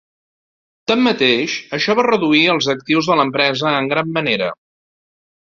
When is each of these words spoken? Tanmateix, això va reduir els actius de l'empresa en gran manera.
Tanmateix, 0.91 1.57
això 1.79 1.95
va 1.99 2.05
reduir 2.07 2.41
els 2.55 2.71
actius 2.75 3.11
de 3.13 3.19
l'empresa 3.21 3.75
en 3.83 3.93
gran 3.93 4.11
manera. 4.19 4.51